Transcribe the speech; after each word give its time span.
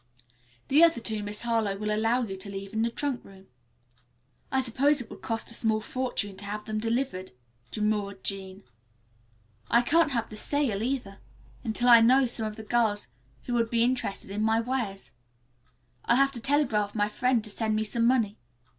The 0.69 0.83
other 0.83 0.99
two 0.99 1.21
Miss 1.21 1.41
Harlowe 1.41 1.77
will 1.77 1.95
allow 1.95 2.23
you 2.23 2.35
to 2.35 2.49
leave 2.49 2.73
in 2.73 2.81
the 2.81 2.89
trunk 2.89 3.23
room." 3.23 3.45
"I 4.51 4.63
suppose 4.63 4.99
it 4.99 5.11
will 5.11 5.17
cost 5.17 5.51
a 5.51 5.53
small 5.53 5.79
fortune 5.79 6.35
to 6.37 6.45
have 6.45 6.65
them 6.65 6.79
delivered," 6.79 7.29
demurred 7.71 8.23
Jean. 8.23 8.63
"I 9.69 9.83
can't 9.83 10.09
have 10.09 10.31
the 10.31 10.37
sale, 10.37 10.81
either, 10.81 11.19
until 11.63 11.87
I 11.87 12.01
know 12.01 12.25
some 12.25 12.47
of 12.47 12.55
the 12.55 12.63
girls 12.63 13.09
who 13.43 13.53
would 13.53 13.69
be 13.69 13.83
interested 13.83 14.31
in 14.31 14.41
my 14.41 14.59
wares. 14.59 15.11
I'll 16.05 16.17
have 16.17 16.31
to 16.31 16.39
telegraph 16.39 16.95
my 16.95 17.07
friend 17.07 17.43
to 17.43 17.51
send 17.51 17.75
me 17.75 17.83
some 17.83 18.07
money. 18.07 18.39